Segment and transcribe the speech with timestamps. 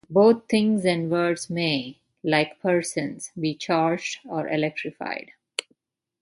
[0.09, 5.33] Both things and words may, like persons, be charged or electrified.